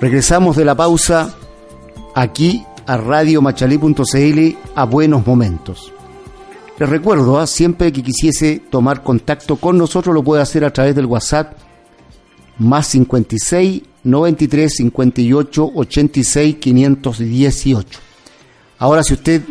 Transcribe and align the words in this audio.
regresamos 0.00 0.56
de 0.56 0.64
la 0.64 0.76
pausa 0.76 1.34
aquí 2.14 2.64
a 2.86 2.96
radiomachalí.cl 2.96 4.56
a 4.74 4.84
buenos 4.84 5.26
momentos. 5.26 5.92
Les 6.78 6.88
recuerdo, 6.88 7.38
¿ah? 7.38 7.46
siempre 7.46 7.92
que 7.92 8.02
quisiese 8.02 8.62
tomar 8.70 9.02
contacto 9.02 9.56
con 9.56 9.76
nosotros 9.76 10.14
lo 10.14 10.22
puede 10.22 10.42
hacer 10.42 10.64
a 10.64 10.72
través 10.72 10.94
del 10.94 11.06
WhatsApp 11.06 11.54
más 12.58 12.86
56 12.88 13.82
93 14.04 14.74
58 14.76 15.72
86 15.74 16.56
518. 16.56 18.00
Ahora 18.78 19.02
si 19.02 19.14
usted 19.14 19.42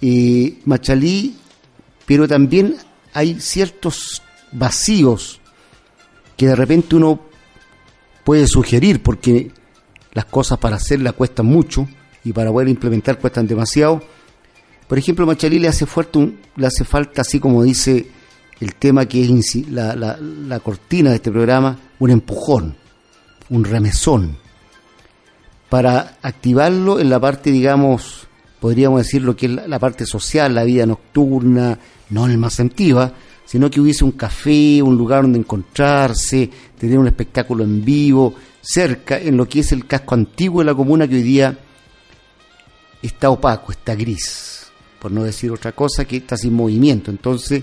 Eh, 0.00 0.58
Machalí, 0.64 1.36
pero 2.06 2.26
también 2.26 2.76
hay 3.12 3.40
ciertos 3.40 4.22
vacíos 4.52 5.40
que 6.36 6.46
de 6.46 6.56
repente 6.56 6.96
uno 6.96 7.20
puede 8.24 8.46
sugerir 8.46 9.02
porque 9.02 9.50
las 10.12 10.24
cosas 10.26 10.58
para 10.58 10.76
hacerlas 10.76 11.14
cuestan 11.14 11.46
mucho 11.46 11.86
y 12.24 12.32
para 12.32 12.50
poder 12.50 12.68
implementar 12.68 13.18
cuestan 13.18 13.46
demasiado. 13.46 14.02
Por 14.88 14.98
ejemplo, 14.98 15.26
Machalí 15.26 15.58
le 15.58 15.68
hace, 15.68 15.86
fuerte 15.86 16.32
le 16.56 16.66
hace 16.66 16.84
falta, 16.84 17.22
así 17.22 17.40
como 17.40 17.62
dice 17.62 18.06
el 18.60 18.74
tema 18.76 19.06
que 19.06 19.22
es 19.22 19.68
la, 19.68 19.94
la, 19.94 20.16
la 20.18 20.60
cortina 20.60 21.10
de 21.10 21.16
este 21.16 21.30
programa, 21.30 21.78
un 21.98 22.10
empujón, 22.10 22.76
un 23.50 23.64
remesón 23.64 24.38
para 25.68 26.16
activarlo 26.22 27.00
en 27.00 27.10
la 27.10 27.20
parte, 27.20 27.50
digamos, 27.50 28.28
podríamos 28.60 28.98
decir 28.98 29.22
lo 29.22 29.36
que 29.36 29.46
es 29.46 29.52
la, 29.52 29.78
parte 29.78 30.06
social, 30.06 30.54
la 30.54 30.64
vida 30.64 30.86
nocturna, 30.86 31.78
no 32.10 32.26
el 32.26 32.38
más 32.38 32.60
antigua, 32.60 33.12
sino 33.44 33.70
que 33.70 33.80
hubiese 33.80 34.04
un 34.04 34.12
café, 34.12 34.82
un 34.82 34.96
lugar 34.96 35.22
donde 35.22 35.38
encontrarse, 35.38 36.50
tener 36.78 36.98
un 36.98 37.06
espectáculo 37.06 37.64
en 37.64 37.84
vivo, 37.84 38.34
cerca, 38.60 39.18
en 39.18 39.36
lo 39.36 39.48
que 39.48 39.60
es 39.60 39.72
el 39.72 39.86
casco 39.86 40.14
antiguo 40.14 40.60
de 40.60 40.66
la 40.66 40.74
comuna 40.74 41.06
que 41.06 41.16
hoy 41.16 41.22
día 41.22 41.58
está 43.02 43.30
opaco, 43.30 43.72
está 43.72 43.94
gris, 43.94 44.66
por 44.98 45.12
no 45.12 45.22
decir 45.22 45.50
otra 45.52 45.72
cosa, 45.72 46.04
que 46.04 46.16
está 46.16 46.36
sin 46.36 46.54
movimiento. 46.54 47.10
Entonces, 47.10 47.62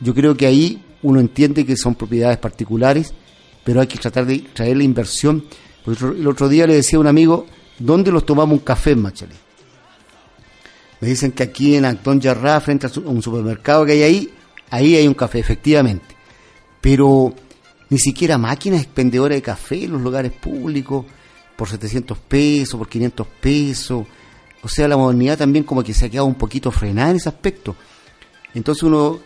yo 0.00 0.14
creo 0.14 0.36
que 0.36 0.46
ahí 0.46 0.82
uno 1.02 1.20
entiende 1.20 1.66
que 1.66 1.76
son 1.76 1.94
propiedades 1.94 2.38
particulares, 2.38 3.12
pero 3.64 3.80
hay 3.80 3.86
que 3.86 3.98
tratar 3.98 4.24
de 4.24 4.38
traer 4.54 4.78
la 4.78 4.84
inversión 4.84 5.44
el 5.86 6.26
otro 6.26 6.48
día 6.48 6.66
le 6.66 6.74
decía 6.74 6.98
a 6.98 7.00
un 7.00 7.06
amigo, 7.06 7.46
¿dónde 7.78 8.10
los 8.10 8.26
tomamos 8.26 8.58
un 8.58 8.64
café 8.64 8.92
en? 8.92 9.02
Me 11.00 11.08
dicen 11.08 11.32
que 11.32 11.44
aquí 11.44 11.76
en 11.76 11.84
Antón 11.84 12.20
Yarrá, 12.20 12.60
frente 12.60 12.86
a 12.86 12.90
un 13.04 13.22
supermercado 13.22 13.86
que 13.86 13.92
hay 13.92 14.02
ahí, 14.02 14.30
ahí 14.70 14.96
hay 14.96 15.06
un 15.06 15.14
café, 15.14 15.38
efectivamente. 15.38 16.16
Pero 16.80 17.34
ni 17.90 17.98
siquiera 17.98 18.36
máquinas 18.36 18.82
expendedoras 18.82 19.36
de 19.36 19.42
café 19.42 19.84
en 19.84 19.92
los 19.92 20.00
lugares 20.00 20.32
públicos, 20.32 21.06
por 21.56 21.68
700 21.68 22.18
pesos, 22.18 22.78
por 22.78 22.88
500 22.88 23.26
pesos. 23.40 24.06
O 24.62 24.68
sea, 24.68 24.88
la 24.88 24.96
modernidad 24.96 25.38
también 25.38 25.64
como 25.64 25.82
que 25.82 25.94
se 25.94 26.06
ha 26.06 26.08
quedado 26.08 26.26
un 26.26 26.34
poquito 26.34 26.70
frenada 26.70 27.10
en 27.10 27.16
ese 27.16 27.28
aspecto. 27.28 27.76
Entonces 28.54 28.82
uno, 28.82 29.20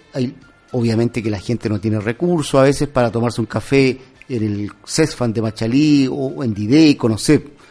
obviamente 0.72 1.22
que 1.22 1.30
la 1.30 1.40
gente 1.40 1.68
no 1.68 1.80
tiene 1.80 2.00
recursos 2.00 2.60
a 2.60 2.64
veces 2.64 2.88
para 2.88 3.10
tomarse 3.10 3.40
un 3.40 3.46
café 3.46 3.98
en 4.28 4.42
el 4.42 4.72
CESFAN 4.86 5.32
de 5.32 5.42
Machalí 5.42 6.08
o 6.10 6.42
en 6.44 6.54
Didé, 6.54 6.96
conocer. 6.96 7.61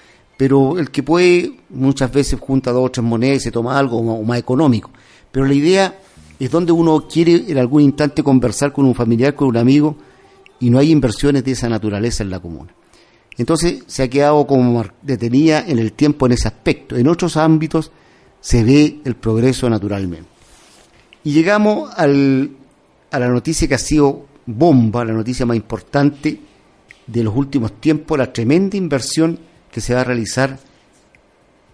Pero 0.42 0.80
el 0.80 0.90
que 0.90 1.04
puede 1.04 1.54
muchas 1.70 2.12
veces 2.12 2.40
junta 2.40 2.72
dos 2.72 2.88
o 2.88 2.90
tres 2.90 3.06
monedas 3.06 3.38
y 3.38 3.40
se 3.42 3.52
toma 3.52 3.78
algo 3.78 4.24
más, 4.24 4.40
económico. 4.40 4.90
Pero 5.32 5.46
la 5.46 5.54
idea 5.54 6.00
es 6.40 6.50
donde 6.50 6.72
uno 6.72 7.08
quiere 7.08 7.44
en 7.48 7.60
algún 7.60 7.84
instante 7.84 8.24
conversar 8.24 8.74
con 8.74 8.86
un 8.86 8.96
familiar, 8.96 9.36
con 9.36 9.50
un 9.50 9.58
amigo, 9.58 9.96
y 10.60 10.72
no 10.72 10.80
hay 10.80 10.90
inversiones 10.90 11.44
de 11.44 11.52
esa 11.52 11.70
naturaleza 11.70 12.24
en 12.24 12.32
la 12.32 12.40
comuna. 12.40 12.74
Entonces 13.38 13.84
se 13.86 14.02
ha 14.02 14.10
quedado 14.10 14.48
como 14.48 14.84
detenida 15.04 15.64
en 15.68 15.78
el 15.78 15.94
tiempo 15.94 16.26
en 16.26 16.32
ese 16.32 16.48
aspecto. 16.48 16.98
En 16.98 17.08
otros 17.08 17.38
ámbitos 17.38 17.92
se 18.40 18.64
ve 18.64 19.00
el 19.06 19.14
progreso 19.18 19.70
naturalmente. 19.70 20.28
Y 21.24 21.34
llegamos 21.34 21.94
al, 21.96 22.50
a 23.12 23.20
la 23.20 23.28
noticia 23.28 23.68
que 23.68 23.76
ha 23.76 23.78
sido 23.78 24.26
bomba, 24.48 25.06
la 25.06 25.14
noticia 25.14 25.46
más 25.46 25.56
importante 25.56 26.40
de 27.06 27.24
los 27.24 27.36
últimos 27.36 27.80
tiempos, 27.80 28.18
la 28.18 28.34
tremenda 28.34 28.76
inversión 28.76 29.51
que 29.72 29.82
se 29.82 29.94
va 29.94 30.02
a 30.02 30.04
realizar 30.04 30.60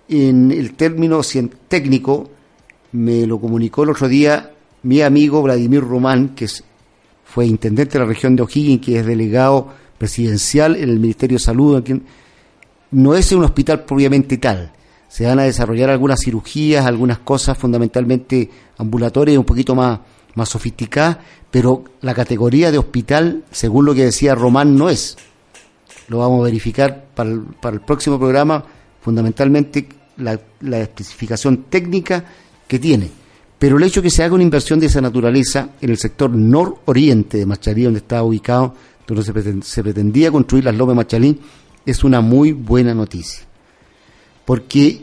en 0.10 0.52
el 0.52 0.74
término 0.74 1.22
técnico, 1.68 2.30
me 2.94 3.26
lo 3.28 3.40
comunicó 3.40 3.84
el 3.84 3.90
otro 3.90 4.08
día 4.08 4.54
mi 4.84 5.02
amigo 5.02 5.42
Vladimir 5.42 5.82
Román, 5.82 6.30
que 6.30 6.48
fue 7.26 7.46
intendente 7.46 7.94
de 7.94 8.00
la 8.00 8.06
región 8.06 8.36
de 8.36 8.44
O'Higgins, 8.44 8.86
que 8.86 9.00
es 9.00 9.06
delegado 9.06 9.74
presidencial 9.98 10.76
en 10.76 10.90
el 10.90 11.00
Ministerio 11.00 11.36
de 11.36 11.44
Salud, 11.44 11.84
no 12.92 13.16
es 13.16 13.32
un 13.34 13.44
hospital 13.44 13.84
propiamente 13.84 14.38
tal. 14.38 14.72
Se 15.10 15.26
van 15.26 15.40
a 15.40 15.44
desarrollar 15.44 15.90
algunas 15.90 16.22
cirugías, 16.24 16.86
algunas 16.86 17.20
cosas 17.20 17.58
fundamentalmente 17.58 18.50
ambulatorias, 18.78 19.38
un 19.38 19.46
poquito 19.46 19.76
más 19.76 20.00
más 20.38 20.50
sofisticada, 20.50 21.20
pero 21.50 21.84
la 22.02 22.14
categoría 22.14 22.72
de 22.72 22.78
hospital, 22.78 23.44
según 23.52 23.86
lo 23.86 23.96
que 23.96 24.06
decía 24.06 24.36
Román, 24.36 24.78
no 24.78 24.88
es. 24.88 25.18
Lo 26.08 26.20
vamos 26.20 26.42
a 26.42 26.44
verificar 26.46 27.08
para 27.14 27.30
el, 27.30 27.42
para 27.62 27.76
el 27.76 27.82
próximo 27.82 28.18
programa, 28.18 28.64
fundamentalmente 29.02 29.88
la, 30.18 30.40
especificación 30.80 31.66
técnica 31.70 32.24
que 32.68 32.80
tiene. 32.80 33.10
Pero 33.58 33.78
el 33.78 33.84
hecho 33.84 34.02
de 34.02 34.06
que 34.06 34.12
se 34.12 34.24
haga 34.24 34.36
una 34.36 34.44
inversión 34.44 34.80
de 34.80 34.86
esa 34.86 35.02
naturaleza 35.02 35.70
en 35.82 35.90
el 35.90 35.98
sector 35.98 36.30
nororiente 36.30 37.38
de 37.38 37.46
Machalí, 37.46 37.84
donde 37.84 38.00
está 38.00 38.22
ubicado, 38.24 38.76
donde 39.08 39.24
se, 39.64 39.84
pretendía 39.84 40.32
construir 40.32 40.66
las 40.66 40.76
lomas 40.76 40.96
Machalí, 40.96 41.40
es 41.86 42.04
una 42.04 42.22
muy 42.22 42.52
buena 42.52 42.94
noticia. 42.94 43.46
Porque 44.46 45.02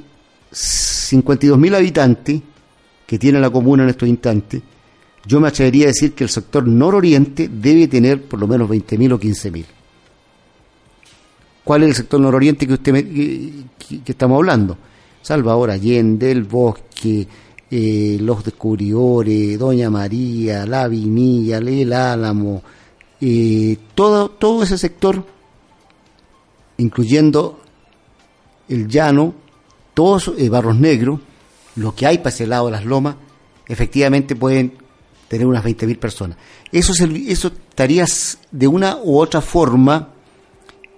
52.000 0.53 1.75
habitantes 1.75 2.41
que 3.07 3.19
tiene 3.19 3.41
la 3.41 3.51
comuna 3.51 3.83
en 3.83 3.91
estos 3.91 4.09
instantes, 4.09 4.63
yo 5.27 5.41
me 5.41 5.49
atrevería 5.49 5.87
a 5.87 5.89
decir 5.89 6.13
que 6.13 6.25
el 6.25 6.31
sector 6.31 6.67
nororiente 6.67 7.49
debe 7.49 7.89
tener 7.89 8.23
por 8.23 8.39
lo 8.39 8.47
menos 8.47 8.69
20.000 8.69 9.13
o 9.13 9.19
15.000. 9.19 9.65
¿Cuál 11.65 11.83
es 11.83 11.89
el 11.89 11.95
sector 11.95 12.21
nororiente 12.21 12.67
que 12.67 12.75
usted 12.75 12.93
que, 12.93 14.03
estamos 14.05 14.37
hablando? 14.37 14.77
Salvador 15.23 15.71
Allende, 15.71 16.31
el 16.31 16.45
Bosque, 16.45 17.27
eh, 17.71 18.19
Los 18.21 18.45
Descubridores, 18.45 19.59
Doña 19.59 19.89
María, 19.89 20.67
La 20.67 20.87
Vinilla, 20.87 21.57
El 21.59 21.93
Álamo, 21.95 22.63
eh, 23.19 23.79
todo, 23.95 24.29
todo 24.29 24.63
ese 24.63 24.77
sector, 24.77 25.25
incluyendo 26.77 27.61
el 28.69 28.87
llano, 28.87 29.35
todos 29.95 30.33
eh, 30.37 30.51
Barros 30.51 30.77
Negros, 30.77 31.21
lo 31.77 31.95
que 31.95 32.07
hay 32.07 32.19
para 32.19 32.29
ese 32.29 32.47
lado 32.47 32.67
de 32.67 32.73
las 32.73 32.85
lomas, 32.85 33.17
efectivamente 33.67 34.37
pueden 34.37 34.75
tener 35.29 35.47
unas 35.47 35.65
20.000 35.65 35.99
personas. 35.99 36.37
Eso, 36.71 36.93
eso 36.93 37.49
estaría 37.49 38.05
de 38.51 38.67
una 38.67 38.99
u 39.03 39.19
otra 39.19 39.41
forma 39.41 40.14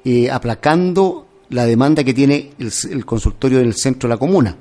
eh, 0.09 0.31
aplacando 0.31 1.27
la 1.49 1.67
demanda 1.67 2.05
que 2.05 2.15
tiene 2.15 2.53
el, 2.61 3.05
consultorio 3.05 3.59
en 3.59 3.67
el 3.67 3.75
centro 3.75 4.09
de 4.09 4.15
la 4.15 4.19
comuna. 4.19 4.55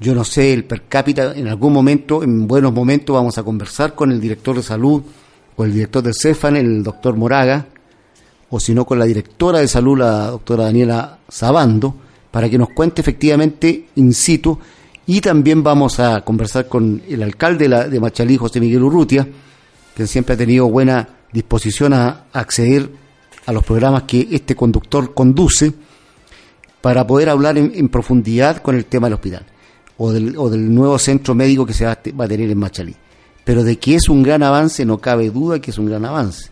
Yo 0.00 0.16
no 0.16 0.24
sé, 0.24 0.52
el 0.52 0.64
per 0.64 0.88
cápita, 0.88 1.32
en 1.32 1.46
algún 1.46 1.72
momento, 1.72 2.24
en 2.24 2.48
buenos 2.48 2.72
momentos, 2.72 3.14
vamos 3.14 3.38
a 3.38 3.44
conversar 3.44 3.94
con 3.94 4.10
el 4.10 4.20
director 4.20 4.56
de 4.56 4.64
salud 4.64 5.00
o 5.54 5.64
el 5.64 5.72
director 5.72 6.02
del 6.02 6.14
CEFAN, 6.20 6.56
el 6.56 6.82
doctor 6.82 7.16
Moraga, 7.16 7.68
o 8.50 8.58
si 8.58 8.74
no 8.74 8.84
con 8.84 8.98
la 8.98 9.04
directora 9.04 9.60
de 9.60 9.68
salud, 9.68 9.96
la 9.96 10.30
doctora 10.32 10.64
Daniela 10.64 11.18
Sabando, 11.28 11.94
para 12.32 12.50
que 12.50 12.58
nos 12.58 12.70
cuente 12.70 13.00
efectivamente 13.00 13.90
in 13.94 14.12
situ 14.12 14.58
y 15.06 15.20
también 15.20 15.62
vamos 15.62 16.00
a 16.00 16.22
conversar 16.22 16.66
con 16.66 17.00
el 17.08 17.22
alcalde 17.22 17.68
de 17.68 18.00
Machalí, 18.00 18.36
José 18.36 18.58
Miguel 18.58 18.82
Urrutia, 18.82 19.24
que 19.94 20.08
siempre 20.08 20.34
ha 20.34 20.36
tenido 20.36 20.68
buena 20.68 21.08
disposición 21.32 21.92
a 21.92 22.24
acceder 22.32 23.03
a 23.46 23.52
los 23.52 23.64
programas 23.64 24.04
que 24.04 24.28
este 24.30 24.54
conductor 24.54 25.14
conduce 25.14 25.72
para 26.80 27.06
poder 27.06 27.30
hablar 27.30 27.56
en, 27.56 27.88
profundidad 27.88 28.58
con 28.58 28.74
el 28.76 28.86
tema 28.86 29.06
del 29.06 29.14
hospital 29.14 29.46
o 29.96 30.12
del, 30.12 30.36
o 30.36 30.50
del, 30.50 30.74
nuevo 30.74 30.98
centro 30.98 31.34
médico 31.34 31.64
que 31.64 31.72
se 31.72 31.86
va, 31.86 31.92
a 31.92 32.28
tener 32.28 32.50
en 32.50 32.58
Machalí. 32.58 32.94
Pero 33.44 33.62
de 33.62 33.78
que 33.78 33.94
es 33.94 34.08
un 34.08 34.22
gran 34.22 34.42
avance, 34.42 34.84
no 34.84 34.98
cabe 34.98 35.30
duda 35.30 35.60
que 35.60 35.70
es 35.70 35.78
un 35.78 35.86
gran 35.86 36.04
avance. 36.04 36.50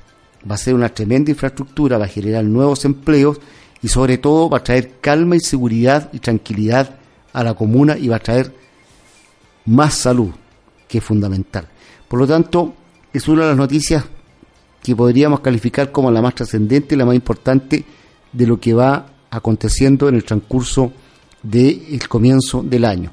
Va 0.48 0.54
a 0.54 0.58
ser 0.58 0.74
una 0.74 0.88
tremenda 0.88 1.30
infraestructura, 1.30 1.98
va 1.98 2.06
a 2.06 2.08
generar 2.08 2.44
nuevos 2.44 2.84
empleos 2.84 3.40
y 3.82 3.88
sobre 3.88 4.18
todo 4.18 4.48
va 4.48 4.58
a 4.58 4.64
traer 4.64 5.00
calma 5.00 5.36
y 5.36 5.40
seguridad 5.40 6.10
y 6.12 6.18
tranquilidad 6.18 6.96
a 7.32 7.44
la 7.44 7.54
comuna 7.54 7.96
y 7.96 8.08
va 8.08 8.16
a 8.16 8.20
traer 8.20 8.54
más 9.66 9.94
salud, 9.94 10.30
que 10.88 10.98
es 10.98 11.04
fundamental. 11.04 11.68
Por 12.08 12.20
lo 12.20 12.26
tanto, 12.26 12.74
es 13.12 13.28
una 13.28 13.42
de 13.42 13.48
las 13.48 13.56
noticias 13.56 14.04
que 14.82 14.96
podríamos 14.96 15.40
calificar 15.40 15.92
como 15.92 16.10
la 16.10 16.20
más 16.20 16.34
trascendente 16.34 16.94
y 16.94 16.98
la 16.98 17.04
más 17.04 17.14
importante 17.14 17.84
de 18.32 18.46
lo 18.46 18.58
que 18.58 18.74
va 18.74 19.06
aconteciendo 19.30 20.08
en 20.08 20.16
el 20.16 20.24
transcurso 20.24 20.92
del 21.42 22.08
comienzo 22.08 22.62
del 22.62 22.84
año. 22.84 23.12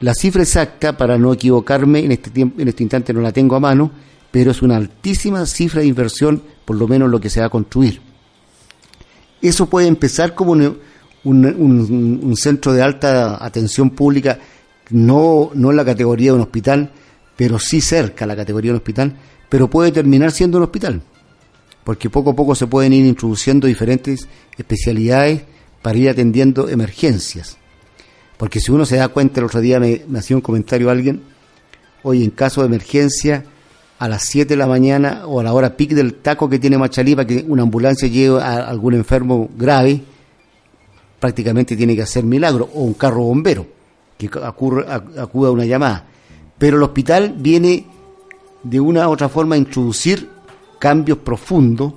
La 0.00 0.14
cifra 0.14 0.42
exacta, 0.42 0.96
para 0.96 1.18
no 1.18 1.32
equivocarme, 1.32 2.00
en 2.00 2.12
este, 2.12 2.30
tiempo, 2.30 2.60
en 2.60 2.68
este 2.68 2.82
instante 2.82 3.12
no 3.12 3.20
la 3.20 3.32
tengo 3.32 3.56
a 3.56 3.60
mano, 3.60 3.90
pero 4.30 4.50
es 4.50 4.62
una 4.62 4.76
altísima 4.76 5.46
cifra 5.46 5.80
de 5.80 5.86
inversión, 5.86 6.42
por 6.64 6.76
lo 6.76 6.88
menos 6.88 7.10
lo 7.10 7.20
que 7.20 7.30
se 7.30 7.40
va 7.40 7.46
a 7.46 7.50
construir. 7.50 8.00
Eso 9.40 9.66
puede 9.66 9.86
empezar 9.86 10.34
como 10.34 10.52
un, 10.52 12.34
centro 12.36 12.72
de 12.72 12.82
alta 12.82 13.44
atención 13.44 13.90
pública, 13.90 14.38
no, 14.90 15.50
no 15.54 15.70
en 15.70 15.76
la 15.76 15.84
categoría 15.84 16.32
de 16.32 16.36
un 16.36 16.42
hospital, 16.42 16.90
pero 17.36 17.58
sí 17.58 17.80
cerca 17.80 18.24
a 18.24 18.28
la 18.28 18.36
categoría 18.36 18.70
de 18.70 18.76
un 18.76 18.80
hospital, 18.80 19.16
pero 19.54 19.70
puede 19.70 19.92
terminar 19.92 20.32
siendo 20.32 20.58
un 20.58 20.64
hospital, 20.64 21.00
porque 21.84 22.10
poco 22.10 22.30
a 22.30 22.34
poco 22.34 22.56
se 22.56 22.66
pueden 22.66 22.92
ir 22.92 23.06
introduciendo 23.06 23.68
diferentes 23.68 24.26
especialidades 24.58 25.42
para 25.80 25.96
ir 25.96 26.08
atendiendo 26.08 26.68
emergencias. 26.68 27.56
Porque 28.36 28.58
si 28.58 28.72
uno 28.72 28.84
se 28.84 28.96
da 28.96 29.06
cuenta, 29.06 29.38
el 29.38 29.46
otro 29.46 29.60
día 29.60 29.78
me, 29.78 30.02
hacía 30.18 30.34
un 30.34 30.40
comentario 30.42 30.90
alguien, 30.90 31.22
hoy 32.02 32.24
en 32.24 32.30
caso 32.30 32.62
de 32.62 32.66
emergencia, 32.66 33.44
a 34.00 34.08
las 34.08 34.24
7 34.24 34.48
de 34.48 34.56
la 34.56 34.66
mañana 34.66 35.22
o 35.24 35.38
a 35.38 35.44
la 35.44 35.52
hora 35.52 35.76
pic 35.76 35.92
del 35.92 36.14
taco 36.14 36.48
que 36.48 36.58
tiene 36.58 36.76
Machalí 36.76 37.14
para 37.14 37.28
que 37.28 37.44
una 37.46 37.62
ambulancia 37.62 38.08
lleve 38.08 38.42
a 38.42 38.56
algún 38.56 38.94
enfermo 38.94 39.50
grave, 39.56 40.02
prácticamente 41.20 41.76
tiene 41.76 41.94
que 41.94 42.02
hacer 42.02 42.24
milagro, 42.24 42.68
o 42.74 42.82
un 42.82 42.94
carro 42.94 43.22
bombero 43.22 43.68
que 44.18 44.28
acuda 44.42 45.48
a 45.48 45.52
una 45.52 45.64
llamada. 45.64 46.08
Pero 46.58 46.76
el 46.76 46.82
hospital 46.82 47.36
viene 47.38 47.93
de 48.64 48.80
una 48.80 49.08
u 49.08 49.12
otra 49.12 49.28
forma 49.28 49.56
introducir 49.56 50.28
cambios 50.78 51.18
profundos 51.18 51.92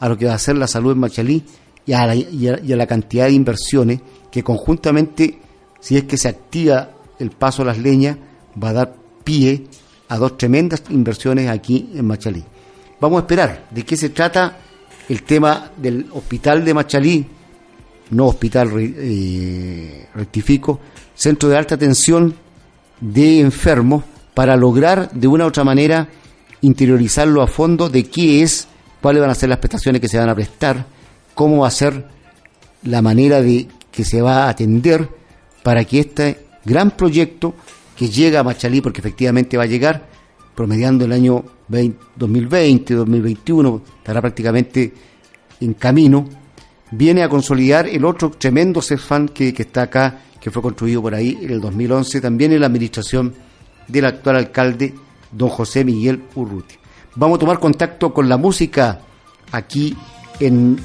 a 0.00 0.08
lo 0.08 0.16
que 0.16 0.26
va 0.26 0.34
a 0.34 0.38
ser 0.38 0.56
la 0.56 0.66
salud 0.66 0.92
en 0.92 0.98
Machalí 0.98 1.44
y 1.84 1.92
a 1.92 2.06
la, 2.06 2.14
y 2.14 2.72
a 2.72 2.76
la 2.76 2.86
cantidad 2.86 3.26
de 3.26 3.32
inversiones 3.32 4.00
que 4.30 4.42
conjuntamente, 4.42 5.38
si 5.80 5.96
es 5.96 6.04
que 6.04 6.16
se 6.16 6.28
activa 6.28 6.90
el 7.18 7.30
paso 7.30 7.62
a 7.62 7.66
las 7.66 7.78
leñas, 7.78 8.16
va 8.62 8.70
a 8.70 8.72
dar 8.72 8.94
pie 9.22 9.66
a 10.08 10.16
dos 10.16 10.36
tremendas 10.36 10.82
inversiones 10.90 11.48
aquí 11.48 11.90
en 11.94 12.06
Machalí. 12.06 12.42
Vamos 13.00 13.18
a 13.18 13.22
esperar 13.22 13.66
de 13.70 13.84
qué 13.84 13.96
se 13.96 14.10
trata 14.10 14.58
el 15.08 15.22
tema 15.24 15.70
del 15.76 16.06
hospital 16.12 16.64
de 16.64 16.74
Machalí, 16.74 17.26
no 18.10 18.26
hospital, 18.28 18.70
eh, 18.78 20.08
rectifico, 20.14 20.80
centro 21.14 21.48
de 21.48 21.56
alta 21.56 21.76
tensión 21.76 22.34
de 23.00 23.40
enfermos 23.40 24.04
para 24.34 24.56
lograr 24.56 25.10
de 25.12 25.28
una 25.28 25.44
u 25.44 25.48
otra 25.48 25.64
manera 25.64 26.08
interiorizarlo 26.62 27.42
a 27.42 27.46
fondo 27.46 27.88
de 27.88 28.04
qué 28.04 28.42
es, 28.42 28.68
cuáles 29.00 29.20
van 29.20 29.30
a 29.30 29.34
ser 29.34 29.48
las 29.48 29.58
prestaciones 29.58 30.00
que 30.00 30.08
se 30.08 30.18
van 30.18 30.28
a 30.28 30.34
prestar, 30.34 30.86
cómo 31.34 31.62
va 31.62 31.68
a 31.68 31.72
ser 31.72 32.06
la 32.84 33.02
manera 33.02 33.42
de 33.42 33.68
que 33.90 34.04
se 34.04 34.22
va 34.22 34.44
a 34.44 34.48
atender 34.48 35.08
para 35.62 35.84
que 35.84 36.00
este 36.00 36.46
gran 36.64 36.92
proyecto 36.92 37.54
que 37.96 38.08
llega 38.08 38.40
a 38.40 38.44
Machalí, 38.44 38.80
porque 38.80 39.00
efectivamente 39.00 39.56
va 39.56 39.64
a 39.64 39.66
llegar, 39.66 40.06
promediando 40.54 41.04
el 41.04 41.12
año 41.12 41.44
2020, 41.68 42.94
2021, 42.94 43.82
estará 43.98 44.20
prácticamente 44.20 44.92
en 45.60 45.74
camino, 45.74 46.28
viene 46.90 47.22
a 47.22 47.28
consolidar 47.28 47.86
el 47.88 48.04
otro 48.04 48.30
tremendo 48.30 48.80
CEFAN 48.82 49.28
que, 49.28 49.52
que 49.52 49.62
está 49.62 49.82
acá, 49.82 50.20
que 50.40 50.50
fue 50.50 50.62
construido 50.62 51.02
por 51.02 51.14
ahí 51.14 51.38
en 51.40 51.50
el 51.50 51.60
2011, 51.60 52.20
también 52.20 52.52
en 52.52 52.60
la 52.60 52.66
administración 52.66 53.34
del 53.88 54.06
actual 54.06 54.36
alcalde, 54.36 54.94
don 55.30 55.48
José 55.48 55.84
Miguel 55.84 56.24
Urruti. 56.34 56.76
Vamos 57.14 57.36
a 57.36 57.40
tomar 57.40 57.58
contacto 57.58 58.12
con 58.12 58.28
la 58.28 58.36
música 58.36 59.00
aquí 59.50 59.96
en 60.40 60.78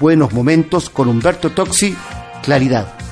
Buenos 0.00 0.32
Momentos 0.32 0.90
con 0.90 1.08
Humberto 1.08 1.50
Toxi, 1.50 1.94
Claridad. 2.42 3.05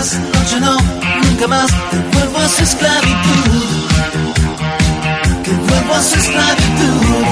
Noche 0.00 0.60
no, 0.60 0.78
nunca 1.24 1.46
más, 1.46 1.70
que 1.90 1.98
vuelvo 2.16 2.38
a 2.38 2.48
su 2.48 2.62
esclavitud. 2.62 3.52
Que 5.44 5.52
vuelvo 5.52 5.94
a 5.94 6.02
su 6.02 6.14
esclavitud. 6.14 7.26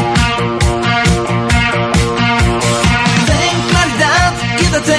Ten 3.27 3.57
claridad, 3.71 4.35
quédate 4.59 4.99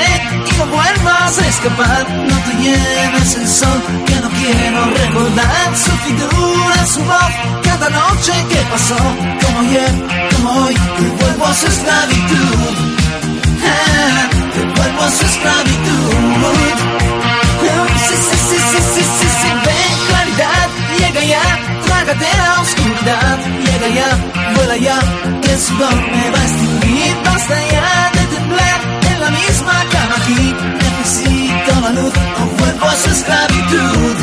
y 0.50 0.58
no 0.58 0.66
vuelvas 0.66 1.38
a 1.38 1.48
escapar. 1.48 2.10
No 2.10 2.38
te 2.40 2.54
lleves 2.64 3.36
el 3.36 3.48
sol, 3.48 3.82
que 4.08 4.16
no 4.16 4.30
quiero 4.32 4.86
recordar 4.86 5.78
su 5.78 5.92
figura, 6.08 6.86
su 6.88 7.02
voz, 7.04 7.34
cada 7.66 7.88
noche 7.92 8.34
que 8.50 8.62
pasó, 8.72 8.98
como 9.44 9.60
ayer, 9.60 9.94
como 10.36 10.66
hoy, 10.66 10.74
que 10.74 11.24
vuelvo 11.24 11.46
a 11.46 11.54
su 11.54 11.68
esclavitud 11.68 12.90
que 14.54 14.66
vuelvo 14.66 15.02
a 15.04 15.12
su 15.12 15.26
esclavitud. 15.26 16.99
Sí, 18.10 18.16
sí, 18.16 18.38
sí, 18.50 18.58
sí, 18.96 19.04
sí, 19.20 19.28
sí, 19.40 19.50
ven 19.66 19.98
claridad, 20.10 20.68
llega 20.98 21.24
ya, 21.24 21.44
trágate 21.86 22.28
la 22.38 22.62
oscuridad, 22.62 23.38
llega 23.66 23.88
ya, 24.00 24.10
vuela 24.56 24.78
ya, 24.78 25.00
el 25.44 25.60
sudor 25.60 25.94
me 25.94 26.32
va 26.32 26.40
a 26.40 26.44
extinguir, 26.44 27.16
basta 27.24 27.56
ya 27.72 28.12
de 28.16 28.24
temblar 28.36 28.80
en 29.12 29.20
la 29.20 29.30
misma 29.30 29.76
cama 29.92 30.16
aquí, 30.22 30.56
necesito 30.82 31.72
la 31.82 31.90
luz, 31.92 32.14
un 32.42 32.50
cuerpo 32.58 32.86
es 32.96 33.08
esclavitud, 33.14 34.16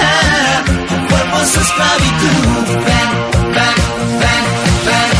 ah, 0.00 0.64
un 0.96 1.06
cuerpo 1.06 1.36
es 1.42 1.56
esclavitud, 1.64 2.66
ven, 2.88 3.10
ven, 3.58 3.78
ven, 4.22 4.44
ven. 4.86 5.10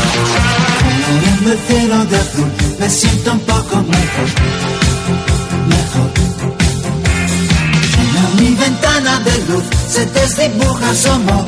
El 1.51 1.59
cielo 1.67 2.05
de 2.05 2.17
azul, 2.17 2.51
me 2.79 2.89
siento 2.89 3.31
un 3.31 3.39
poco 3.41 3.75
mejor 3.77 4.74
ventana 8.65 9.19
de 9.19 9.35
luz 9.47 9.63
se 9.87 10.05
desdibuja 10.07 10.89
somos, 10.95 11.45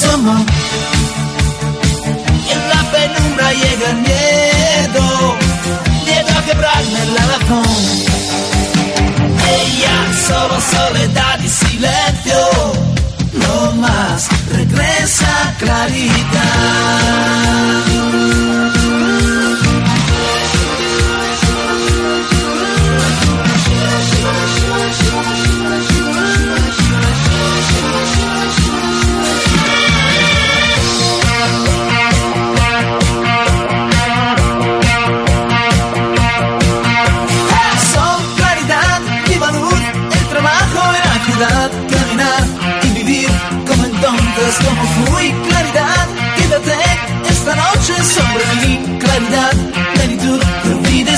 somos. 0.00 0.40
Y 2.46 2.50
en 2.56 2.62
la 2.72 2.82
penumbra 2.94 3.46
llega 3.52 3.86
el 3.94 3.98
miedo, 4.08 5.04
miedo 6.04 6.30
a 6.38 6.42
quebrarme 6.48 7.00
la 7.16 7.24
razón. 7.32 7.78
Ella 9.58 9.96
solo 10.28 10.56
soledad 10.74 11.38
y 11.48 11.48
silencio, 11.48 12.40
no 13.42 13.56
más, 13.82 14.28
regresa 14.58 15.32
claridad. 15.60 17.16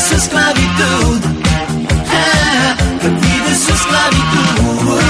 Su 0.08 0.14
esclavitud. 0.14 1.20
Ah, 2.10 2.76
que 3.00 3.06
olvide 3.08 3.52
su 3.64 3.72
esclavitud. 3.74 5.00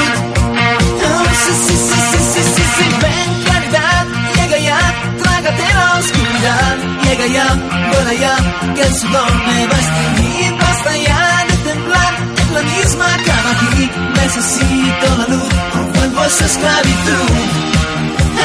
Oh, 1.04 1.24
sí, 1.44 1.52
sí, 1.66 1.76
sí, 1.88 1.98
sí, 2.10 2.18
sí, 2.32 2.42
sí, 2.54 2.64
sí, 2.76 2.86
ven 3.02 3.30
claridad, 3.44 4.06
llega 4.36 4.58
ya, 4.58 4.80
trágate 5.22 5.66
la 5.74 5.98
oscuridad, 6.00 6.76
llega 7.04 7.26
ya, 7.26 7.46
vuela 7.92 8.14
ya, 8.14 8.34
que 8.74 8.82
el 8.82 8.94
sudor 8.94 9.32
me 9.46 9.66
va 9.66 9.76
a 9.76 10.58
basta 10.60 10.96
ya 10.96 11.46
de 11.48 11.56
temblar, 11.68 12.14
en 12.42 12.54
la 12.54 12.62
misma 12.62 13.08
cama 13.26 13.50
aquí, 13.54 13.90
necesito 14.20 15.06
la 15.18 15.26
luz, 15.34 15.54
vuelvo 15.94 16.20
a 16.20 16.28
su 16.28 16.44
esclavitud, 16.44 17.30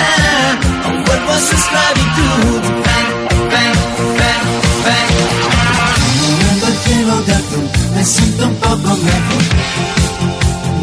ah, 0.03 0.55
vuelvo 1.07 1.31
a 1.31 1.39
su 1.39 1.55
esclavitud, 1.55 2.82
me 8.03 8.10
siento 8.10 8.48
un 8.48 8.55
poco 8.55 8.89
mejor, 9.10 9.43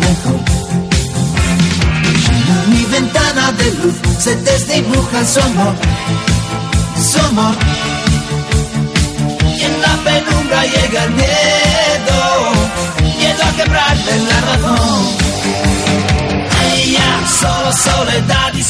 mejor. 0.04 0.40
En 2.50 2.70
mi 2.70 2.84
ventana 2.84 3.52
de 3.52 3.72
luz 3.72 3.94
se 4.18 4.36
desdibuja 4.36 5.24
su 5.26 5.40
amor. 5.40 5.74
Y 9.54 9.62
en 9.68 9.82
la 9.82 9.94
penumbra 10.08 10.64
llega 10.64 11.04
el 11.04 11.10
miedo, 11.10 12.18
miedo 13.18 13.42
a 13.44 13.52
quebrarle 13.58 14.14
la 14.30 14.40
razón. 14.48 15.02
Ella 16.74 17.10
solo 17.40 17.70
soledad 17.72 18.54
y 18.54 18.62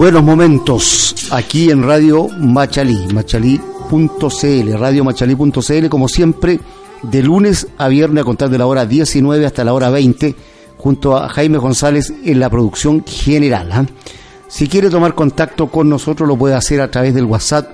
Buenos 0.00 0.22
momentos 0.22 1.28
aquí 1.30 1.70
en 1.70 1.82
Radio 1.82 2.26
Machalí, 2.28 3.08
machalí.cl, 3.12 4.72
radiomachalí.cl, 4.72 5.88
como 5.90 6.08
siempre, 6.08 6.58
de 7.02 7.22
lunes 7.22 7.66
a 7.76 7.88
viernes 7.88 8.22
a 8.22 8.24
contar 8.24 8.48
de 8.48 8.56
la 8.56 8.66
hora 8.66 8.86
19 8.86 9.44
hasta 9.44 9.62
la 9.62 9.74
hora 9.74 9.90
20, 9.90 10.34
junto 10.78 11.18
a 11.18 11.28
Jaime 11.28 11.58
González 11.58 12.14
en 12.24 12.40
la 12.40 12.48
producción 12.48 13.04
general. 13.06 13.72
¿ah? 13.72 13.84
Si 14.48 14.68
quiere 14.68 14.88
tomar 14.88 15.14
contacto 15.14 15.66
con 15.66 15.90
nosotros, 15.90 16.26
lo 16.26 16.38
puede 16.38 16.54
hacer 16.54 16.80
a 16.80 16.90
través 16.90 17.14
del 17.14 17.26
WhatsApp 17.26 17.68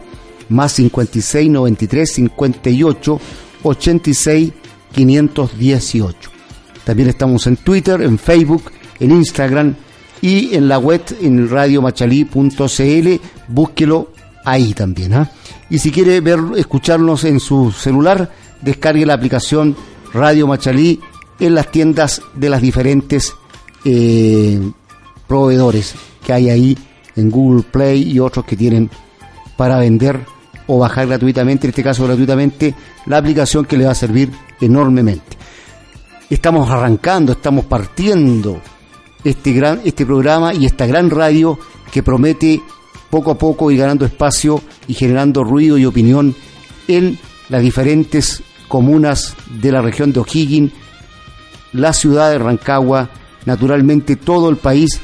más 0.49 0.73
56 0.73 1.49
93 1.49 2.13
58 2.13 3.21
86 3.63 4.53
518. 4.93 6.31
También 6.83 7.09
estamos 7.09 7.47
en 7.47 7.57
Twitter, 7.59 8.03
en 8.03 8.19
Facebook, 8.19 8.73
en 8.99 9.13
Instagram 9.13 9.77
y 10.21 10.55
en 10.55 10.69
la 10.69 10.79
web 10.79 11.03
en 11.21 11.49
radiomachalí.cl. 11.49 13.09
Búsquelo 13.49 14.13
ahí 14.45 14.73
también. 14.73 15.15
¿ah? 15.15 15.31
Y 15.69 15.79
si 15.79 15.91
quiere 15.91 16.21
ver, 16.21 16.39
escucharnos 16.57 17.25
en 17.25 17.41
su 17.41 17.73
celular, 17.73 18.31
descargue 18.63 19.05
la 19.05 19.15
aplicación 19.15 19.77
Radio 20.13 20.47
Machalí 20.47 21.01
en 21.39 21.55
las 21.55 21.71
tiendas 21.71 22.23
de 22.35 22.49
las 22.49 22.63
diferentes 22.63 23.35
eh, 23.85 24.61
proveedores 25.27 25.95
que 26.25 26.33
hay 26.33 26.51
ahí 26.51 26.79
en 27.17 27.31
Google 27.31 27.63
Play 27.63 28.11
y 28.11 28.19
otros 28.19 28.45
que 28.45 28.57
tienen 28.57 28.91
para 29.57 29.79
vender 29.79 30.21
o 30.67 30.79
bajar 30.79 31.07
gratuitamente, 31.07 31.67
en 31.67 31.71
este 31.71 31.83
caso 31.83 32.05
gratuitamente, 32.05 32.75
la 33.07 33.19
aplicación 33.19 33.65
que 33.65 33.77
le 33.77 33.85
va 33.85 33.93
a 33.93 33.95
servir 33.95 34.31
enormemente. 34.61 35.37
Estamos 36.29 36.69
arrancando, 36.69 37.33
estamos 37.33 37.67
partiendo 37.67 38.61
este 39.27 39.53
gran 39.53 39.81
este 39.85 40.07
programa 40.07 40.55
y 40.55 40.67
esta 40.67 40.87
gran 40.87 41.11
radio 41.11 41.59
que 41.91 42.03
promete 42.03 42.63
poco 43.11 43.33
a 43.33 43.39
poco 43.39 43.73
ir 43.73 43.81
ganando 43.81 44.05
espacio 44.05 44.63
y 44.87 44.95
generando 44.95 45.43
ruido 45.43 45.77
y 45.79 45.85
opinión 45.85 46.35
en 46.87 47.19
las 47.49 47.61
diferentes 47.61 48.43
comunas 48.69 49.35
de 49.61 49.73
la 49.73 49.83
región 49.83 50.13
de 50.13 50.21
O'Higgins, 50.21 50.73
la 51.73 51.93
ciudad 51.93 52.31
de 52.31 52.39
Rancagua, 52.39 53.11
naturalmente 53.47 54.15
todo 54.17 54.49
el 54.49 54.57
país 54.59 55.01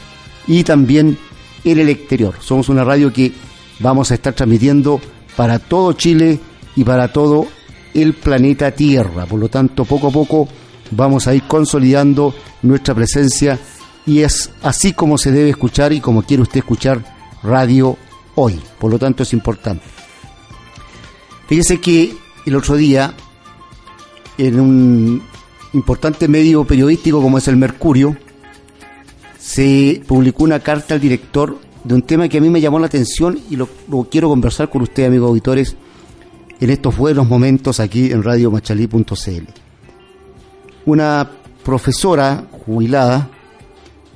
y 0.46 0.62
también 0.62 1.18
en 1.64 1.78
el 1.78 1.88
exterior. 1.88 2.34
Somos 2.40 2.68
una 2.68 2.84
radio 2.84 3.12
que 3.12 3.32
vamos 3.80 4.10
a 4.10 4.14
estar 4.14 4.34
transmitiendo 4.34 5.00
para 5.36 5.58
todo 5.58 5.94
Chile 5.94 6.38
y 6.76 6.84
para 6.84 7.12
todo 7.12 7.46
el 7.94 8.14
planeta 8.14 8.70
Tierra. 8.70 9.26
Por 9.26 9.40
lo 9.40 9.48
tanto, 9.48 9.84
poco 9.84 10.08
a 10.08 10.12
poco 10.12 10.48
vamos 10.92 11.26
a 11.26 11.34
ir 11.34 11.42
consolidando 11.44 12.34
nuestra 12.62 12.94
presencia 12.94 13.58
y 14.06 14.20
es 14.20 14.50
así 14.62 14.92
como 14.92 15.18
se 15.18 15.30
debe 15.30 15.50
escuchar 15.50 15.92
y 15.92 16.00
como 16.00 16.22
quiere 16.22 16.42
usted 16.42 16.58
escuchar 16.58 17.04
radio 17.42 17.96
hoy. 18.34 18.60
Por 18.78 18.90
lo 18.90 18.98
tanto, 18.98 19.22
es 19.22 19.32
importante. 19.32 19.84
Fíjese 21.46 21.80
que 21.80 22.16
el 22.46 22.56
otro 22.56 22.76
día, 22.76 23.14
en 24.38 24.60
un 24.60 25.22
importante 25.72 26.28
medio 26.28 26.64
periodístico 26.64 27.20
como 27.22 27.38
es 27.38 27.48
el 27.48 27.56
Mercurio, 27.56 28.16
se 29.38 30.02
publicó 30.06 30.44
una 30.44 30.60
carta 30.60 30.94
al 30.94 31.00
director 31.00 31.58
de 31.84 31.94
un 31.94 32.02
tema 32.02 32.28
que 32.28 32.38
a 32.38 32.40
mí 32.40 32.48
me 32.48 32.60
llamó 32.60 32.78
la 32.78 32.86
atención 32.86 33.38
y 33.50 33.56
lo, 33.56 33.68
quiero 34.10 34.28
conversar 34.28 34.70
con 34.70 34.82
usted, 34.82 35.06
amigos 35.06 35.28
auditores, 35.28 35.76
en 36.60 36.70
estos 36.70 36.96
buenos 36.96 37.28
momentos 37.28 37.80
aquí 37.80 38.12
en 38.12 38.22
radiomachalí.cl. 38.22 39.44
Una 40.86 41.30
profesora 41.64 42.46
jubilada 42.64 43.28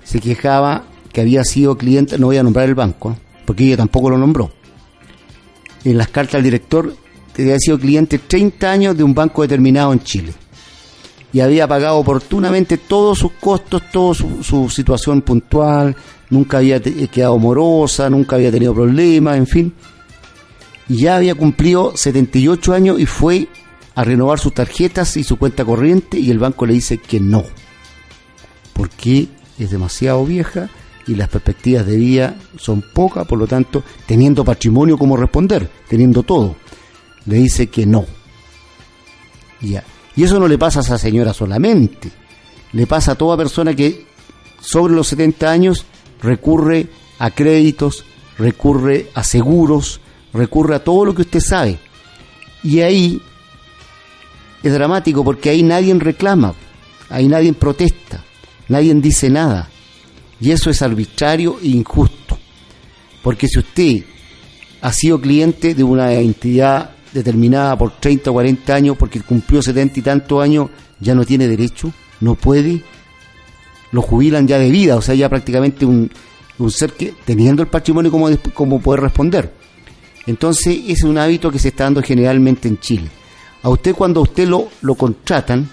se 0.07 0.21
quejaba 0.21 0.85
que 1.13 1.21
había 1.21 1.43
sido 1.45 1.77
cliente, 1.77 2.17
no 2.19 2.27
voy 2.27 2.37
a 2.37 2.43
nombrar 2.43 2.69
el 2.69 2.75
banco, 2.75 3.11
¿eh? 3.11 3.17
porque 3.45 3.65
ella 3.65 3.77
tampoco 3.77 4.09
lo 4.09 4.17
nombró. 4.17 4.53
En 5.85 5.99
las 5.99 6.09
cartas 6.09 6.37
al 6.37 6.45
director, 6.45 6.95
había 7.37 7.59
sido 7.59 7.79
cliente 7.79 8.19
30 8.19 8.71
años 8.71 8.97
de 8.97 9.03
un 9.03 9.15
banco 9.15 9.43
determinado 9.43 9.93
en 9.93 10.01
Chile. 10.01 10.33
Y 11.33 11.41
había 11.41 11.67
pagado 11.67 11.99
oportunamente 11.99 12.79
todos 12.79 13.19
sus 13.19 13.33
costos, 13.33 13.83
toda 13.91 14.15
su, 14.15 14.43
su 14.43 14.71
situación 14.71 15.23
puntual, 15.23 15.97
nunca 16.31 16.59
había 16.59 16.81
quedado 16.81 17.37
morosa, 17.39 18.09
nunca 18.09 18.37
había 18.37 18.53
tenido 18.53 18.75
problemas, 18.75 19.37
en 19.37 19.47
fin. 19.47 19.75
Y 20.89 20.99
ya 20.99 21.17
había 21.17 21.35
cumplido 21.35 21.97
78 21.97 22.73
años 22.73 23.01
y 23.01 23.07
fue 23.07 23.49
a 23.97 24.05
renovar 24.05 24.39
sus 24.39 24.55
tarjetas 24.55 25.17
y 25.17 25.25
su 25.25 25.37
cuenta 25.37 25.65
corriente 25.65 26.19
y 26.19 26.31
el 26.31 26.39
banco 26.39 26.65
le 26.65 26.75
dice 26.75 26.99
que 26.99 27.19
no, 27.19 27.45
porque 28.73 29.29
es 29.59 29.71
demasiado 29.71 30.25
vieja 30.25 30.69
y 31.07 31.15
las 31.15 31.29
perspectivas 31.29 31.87
de 31.87 31.97
vida 31.97 32.37
son 32.59 32.83
pocas, 32.83 33.27
por 33.27 33.39
lo 33.39 33.47
tanto, 33.47 33.83
teniendo 34.07 34.45
patrimonio 34.45 34.99
como 34.99 35.17
responder, 35.17 35.71
teniendo 35.89 36.23
todo, 36.23 36.57
le 37.27 37.37
dice 37.37 37.69
que 37.69 37.87
no. 37.87 38.05
Ya. 39.61 39.85
Y 40.17 40.25
eso 40.25 40.39
no 40.41 40.49
le 40.49 40.59
pasa 40.59 40.81
a 40.81 40.83
esa 40.83 40.99
señora 40.99 41.33
solamente, 41.33 42.11
le 42.73 42.87
pasa 42.87 43.13
a 43.13 43.15
toda 43.15 43.37
persona 43.37 43.75
que 43.75 44.07
sobre 44.61 44.95
los 44.95 45.09
70 45.09 45.51
años 45.51 45.85
recurre 46.21 46.89
a 47.19 47.31
créditos, 47.31 48.05
recurre 48.39 49.11
a 49.15 49.23
seguros, 49.23 50.01
recurre 50.33 50.77
a 50.77 50.85
todo 50.85 51.05
lo 51.05 51.15
que 51.15 51.23
usted 51.23 51.41
sabe. 51.41 51.79
Y 52.63 52.81
ahí 52.81 53.21
es 54.63 54.73
dramático 54.73 55.23
porque 55.23 55.51
ahí 55.51 55.63
nadie 55.63 55.95
reclama, 55.95 56.55
ahí 57.11 57.29
nadie 57.29 57.53
protesta, 57.53 58.25
nadie 58.69 58.95
dice 58.95 59.31
nada. 59.31 59.69
Y 60.41 60.51
eso 60.51 60.71
es 60.71 60.83
arbitrario 60.83 61.59
e 61.63 61.69
injusto. 61.69 62.39
Porque 63.23 63.49
si 63.49 63.59
usted 63.59 64.05
ha 64.81 64.93
sido 64.93 65.21
cliente 65.21 65.75
de 65.75 65.83
una 65.83 66.13
entidad 66.13 66.91
determinada 67.13 67.77
por 67.77 67.93
30 67.99 68.31
o 68.31 68.35
40 68.35 68.75
años, 68.75 68.97
porque 68.97 69.21
cumplió 69.21 69.63
70 69.63 70.01
y 70.01 70.03
tantos 70.03 70.43
años, 70.43 70.69
ya 71.01 71.15
no 71.15 71.25
tiene 71.25 71.49
derecho, 71.49 71.93
no 72.21 72.35
puede, 72.35 72.83
lo 73.93 74.03
jubilan 74.03 74.47
ya 74.47 74.59
de 74.59 74.71
vida, 74.71 74.97
o 74.97 75.03
sea, 75.03 75.15
ya 75.15 75.29
prácticamente 75.29 75.87
un, 75.87 76.11
un 76.59 76.71
ser 76.71 76.93
que, 76.93 77.15
teniendo 77.25 77.63
el 77.63 77.69
patrimonio 77.69 78.11
como, 78.11 78.29
como 78.55 78.81
poder 78.81 79.01
responder. 79.01 79.53
Entonces, 80.27 80.79
ese 80.85 80.93
es 80.93 81.03
un 81.05 81.19
hábito 81.19 81.51
que 81.51 81.59
se 81.59 81.69
está 81.69 81.85
dando 81.85 82.03
generalmente 82.03 82.69
en 82.69 82.79
Chile. 82.79 83.09
A 83.63 83.69
usted 83.69 83.95
cuando 83.95 84.23
usted 84.23 84.47
lo, 84.47 84.69
lo 84.83 84.95
contratan, 84.95 85.69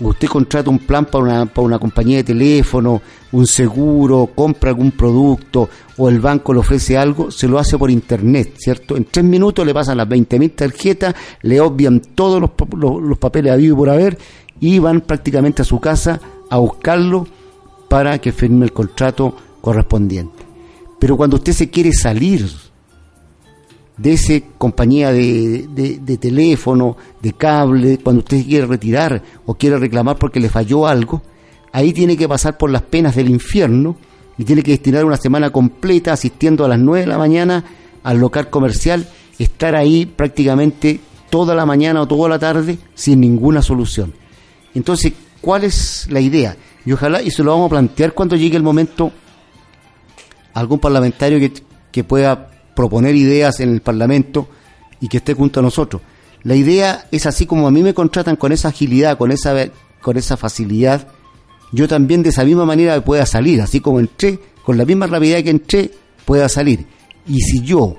usted 0.00 0.28
contrata 0.28 0.70
un 0.70 0.80
plan 0.80 1.04
para 1.06 1.24
una, 1.24 1.46
para 1.46 1.66
una 1.66 1.78
compañía 1.78 2.18
de 2.18 2.24
teléfono, 2.24 3.00
un 3.32 3.46
seguro, 3.46 4.30
compra 4.34 4.70
algún 4.70 4.92
producto 4.92 5.68
o 5.96 6.08
el 6.08 6.20
banco 6.20 6.52
le 6.52 6.60
ofrece 6.60 6.96
algo, 6.96 7.30
se 7.30 7.48
lo 7.48 7.58
hace 7.58 7.78
por 7.78 7.90
internet, 7.90 8.54
¿cierto? 8.58 8.96
En 8.96 9.04
tres 9.04 9.24
minutos 9.24 9.64
le 9.64 9.74
pasan 9.74 9.98
las 9.98 10.08
20.000 10.08 10.54
tarjetas, 10.54 11.14
le 11.42 11.60
obvian 11.60 12.00
todos 12.14 12.40
los, 12.40 12.50
los, 12.76 13.02
los 13.02 13.18
papeles 13.18 13.52
habidos 13.52 13.78
por 13.78 13.90
haber 13.90 14.18
y 14.60 14.78
van 14.78 15.00
prácticamente 15.00 15.62
a 15.62 15.64
su 15.64 15.80
casa 15.80 16.20
a 16.50 16.58
buscarlo 16.58 17.26
para 17.88 18.18
que 18.18 18.32
firme 18.32 18.64
el 18.64 18.72
contrato 18.72 19.36
correspondiente. 19.60 20.44
Pero 20.98 21.16
cuando 21.16 21.36
usted 21.36 21.52
se 21.52 21.70
quiere 21.70 21.92
salir 21.92 22.48
de 23.96 24.12
esa 24.12 24.34
compañía 24.58 25.12
de, 25.12 25.68
de, 25.68 26.16
teléfono, 26.16 26.96
de 27.22 27.32
cable, 27.32 27.98
cuando 27.98 28.20
usted 28.20 28.44
quiere 28.44 28.66
retirar 28.66 29.22
o 29.46 29.54
quiere 29.54 29.78
reclamar 29.78 30.16
porque 30.16 30.40
le 30.40 30.48
falló 30.48 30.86
algo, 30.86 31.22
ahí 31.72 31.92
tiene 31.92 32.16
que 32.16 32.28
pasar 32.28 32.58
por 32.58 32.70
las 32.70 32.82
penas 32.82 33.14
del 33.14 33.28
infierno 33.28 33.96
y 34.36 34.44
tiene 34.44 34.62
que 34.62 34.72
destinar 34.72 35.04
una 35.04 35.16
semana 35.16 35.50
completa 35.50 36.12
asistiendo 36.12 36.64
a 36.64 36.68
las 36.68 36.78
9 36.78 37.02
de 37.02 37.06
la 37.06 37.18
mañana 37.18 37.64
al 38.02 38.18
local 38.18 38.50
comercial, 38.50 39.08
estar 39.38 39.76
ahí 39.76 40.06
prácticamente 40.06 41.00
toda 41.30 41.54
la 41.54 41.64
mañana 41.64 42.02
o 42.02 42.08
toda 42.08 42.28
la 42.28 42.38
tarde 42.38 42.78
sin 42.94 43.20
ninguna 43.20 43.62
solución. 43.62 44.12
Entonces, 44.74 45.12
¿cuál 45.40 45.64
es 45.64 46.08
la 46.10 46.20
idea? 46.20 46.56
Y 46.84 46.92
ojalá, 46.92 47.22
y 47.22 47.30
se 47.30 47.42
lo 47.42 47.52
vamos 47.52 47.66
a 47.66 47.70
plantear 47.70 48.12
cuando 48.12 48.36
llegue 48.36 48.56
el 48.56 48.62
momento, 48.62 49.12
algún 50.52 50.80
parlamentario 50.80 51.38
que, 51.38 51.52
que 51.90 52.04
pueda 52.04 52.50
proponer 52.74 53.14
ideas 53.14 53.60
en 53.60 53.72
el 53.72 53.80
Parlamento 53.80 54.48
y 55.00 55.08
que 55.08 55.18
esté 55.18 55.34
junto 55.34 55.60
a 55.60 55.62
nosotros. 55.62 56.02
La 56.42 56.54
idea 56.54 57.06
es 57.10 57.26
así 57.26 57.46
como 57.46 57.66
a 57.66 57.70
mí 57.70 57.82
me 57.82 57.94
contratan 57.94 58.36
con 58.36 58.52
esa 58.52 58.68
agilidad, 58.68 59.16
con 59.16 59.32
esa, 59.32 59.54
con 60.00 60.16
esa 60.16 60.36
facilidad, 60.36 61.08
yo 61.72 61.88
también 61.88 62.22
de 62.22 62.28
esa 62.28 62.44
misma 62.44 62.64
manera 62.64 63.02
pueda 63.02 63.26
salir, 63.26 63.60
así 63.60 63.80
como 63.80 63.98
entré, 63.98 64.38
con 64.62 64.76
la 64.76 64.84
misma 64.84 65.06
rapidez 65.06 65.42
que 65.42 65.50
entré, 65.50 65.90
pueda 66.24 66.48
salir. 66.48 66.86
Y 67.26 67.40
si 67.40 67.62
yo 67.62 67.96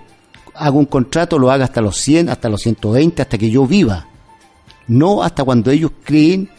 hago 0.53 0.79
un 0.79 0.85
contrato, 0.85 1.37
lo 1.39 1.51
haga 1.51 1.65
hasta 1.65 1.81
los 1.81 1.97
100, 1.97 2.29
hasta 2.29 2.49
los 2.49 2.61
120, 2.61 3.21
hasta 3.21 3.37
que 3.37 3.49
yo 3.49 3.65
viva. 3.65 4.07
No 4.87 5.23
hasta 5.23 5.43
cuando 5.43 5.71
ellos 5.71 5.91
creen 6.03 6.49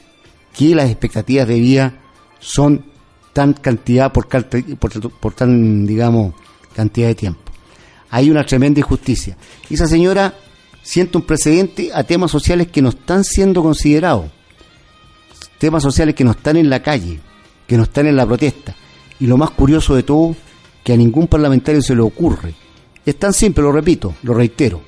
que 0.52 0.74
las 0.74 0.90
expectativas 0.90 1.46
de 1.46 1.61
vida 1.61 1.94
son 2.40 2.85
tan 3.33 3.52
cantidad 3.52 4.12
por, 4.12 4.26
por, 4.26 5.11
por 5.12 5.33
tan, 5.35 5.87
digamos, 5.87 6.35
cantidad 6.74 7.09
de 7.09 7.14
tiempo 7.14 7.45
hay 8.11 8.31
una 8.31 8.45
tremenda 8.45 8.81
injusticia. 8.81 9.37
Y 9.69 9.75
esa 9.75 9.87
señora 9.87 10.35
siente 10.83 11.19
un 11.19 11.25
precedente 11.25 11.90
a 11.92 12.05
temas 12.05 12.31
sociales 12.31 12.69
que 12.69 12.83
no 12.83 12.90
están 12.90 13.25
siendo 13.25 13.62
considerados, 13.62 14.27
temas 15.59 15.83
sociales 15.83 16.14
que 16.14 16.25
no 16.25 16.33
están 16.33 16.57
en 16.57 16.71
la 16.71 16.83
calle, 16.83 17.21
que 17.66 17.77
no 17.77 17.83
están 17.83 18.07
en 18.07 18.16
la 18.16 18.27
protesta. 18.27 18.75
Y 19.19 19.27
lo 19.27 19.37
más 19.37 19.51
curioso 19.51 19.95
de 19.95 20.03
todo, 20.03 20.37
que 20.85 20.92
a 20.92 20.97
ningún 20.97 21.27
parlamentario 21.27 21.83
se 21.83 21.95
le 21.95 22.03
ocurre. 22.03 22.55
Es 23.05 23.19
tan 23.19 23.33
simple, 23.33 23.62
lo 23.62 23.73
repito, 23.73 24.14
lo 24.23 24.35
reitero. 24.35 24.83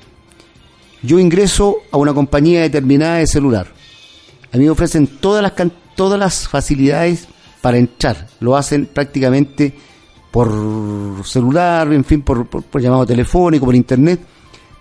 Yo 1.01 1.19
ingreso 1.19 1.77
a 1.91 1.97
una 1.97 2.13
compañía 2.13 2.61
determinada 2.61 3.17
de 3.17 3.27
celular. 3.27 3.67
A 4.51 4.57
mí 4.57 4.65
me 4.65 4.69
ofrecen 4.69 5.07
todas 5.07 5.41
las, 5.41 5.53
todas 5.95 6.19
las 6.19 6.47
facilidades 6.47 7.27
para 7.61 7.77
entrar. 7.77 8.27
Lo 8.39 8.55
hacen 8.55 8.85
prácticamente 8.85 9.73
por 10.31 11.25
celular, 11.25 11.91
en 11.91 12.03
fin, 12.03 12.21
por, 12.21 12.47
llamado 12.79 13.05
telefónico, 13.05 13.65
por 13.65 13.75
internet, 13.75 14.19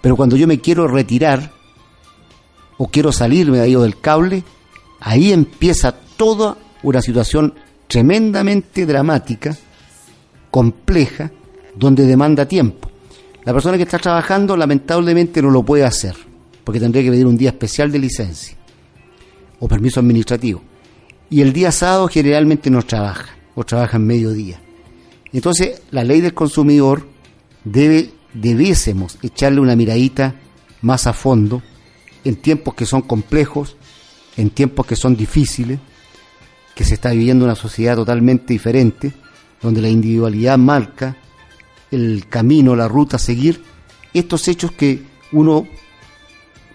pero 0.00 0.16
cuando 0.16 0.36
yo 0.36 0.46
me 0.46 0.60
quiero 0.60 0.86
retirar 0.86 1.52
o 2.76 2.88
quiero 2.88 3.12
salirme 3.12 3.58
de 3.58 3.64
ahí 3.64 3.74
del 3.74 3.98
cable, 4.00 4.44
ahí 5.00 5.32
empieza 5.32 5.92
toda 5.92 6.56
una 6.82 7.00
situación 7.00 7.54
tremendamente 7.86 8.86
dramática, 8.86 9.56
compleja, 10.50 11.30
donde 11.74 12.04
demanda 12.04 12.46
tiempo. 12.46 12.90
La 13.44 13.52
persona 13.52 13.76
que 13.76 13.84
está 13.84 13.98
trabajando 13.98 14.56
lamentablemente 14.56 15.40
no 15.40 15.50
lo 15.50 15.62
puede 15.62 15.84
hacer, 15.84 16.14
porque 16.64 16.80
tendría 16.80 17.02
que 17.02 17.10
pedir 17.10 17.26
un 17.26 17.36
día 17.36 17.50
especial 17.50 17.90
de 17.90 17.98
licencia 17.98 18.56
o 19.60 19.66
permiso 19.66 20.00
administrativo. 20.00 20.62
Y 21.30 21.40
el 21.40 21.52
día 21.52 21.72
sábado 21.72 22.08
generalmente 22.08 22.70
no 22.70 22.82
trabaja, 22.82 23.36
o 23.54 23.64
trabaja 23.64 23.96
en 23.96 24.06
mediodía. 24.06 24.60
Entonces, 25.32 25.82
la 25.90 26.04
ley 26.04 26.20
del 26.20 26.34
consumidor 26.34 27.06
debe, 27.64 28.10
debiésemos 28.34 29.18
echarle 29.22 29.60
una 29.60 29.76
miradita 29.76 30.34
más 30.80 31.06
a 31.06 31.12
fondo 31.12 31.62
en 32.24 32.36
tiempos 32.36 32.74
que 32.74 32.86
son 32.86 33.02
complejos, 33.02 33.76
en 34.36 34.50
tiempos 34.50 34.86
que 34.86 34.96
son 34.96 35.16
difíciles, 35.16 35.78
que 36.74 36.84
se 36.84 36.94
está 36.94 37.10
viviendo 37.10 37.44
una 37.44 37.54
sociedad 37.54 37.96
totalmente 37.96 38.52
diferente, 38.52 39.12
donde 39.60 39.82
la 39.82 39.88
individualidad 39.88 40.56
marca 40.58 41.16
el 41.90 42.26
camino, 42.28 42.76
la 42.76 42.86
ruta 42.86 43.16
a 43.16 43.18
seguir, 43.18 43.62
estos 44.14 44.46
hechos 44.48 44.72
que 44.72 45.02
uno 45.32 45.66